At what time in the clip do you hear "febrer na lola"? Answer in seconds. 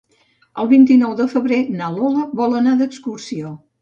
1.33-2.25